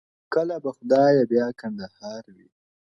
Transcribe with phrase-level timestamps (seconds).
[0.33, 2.47] •کله به خدایه بیا کندهار وي-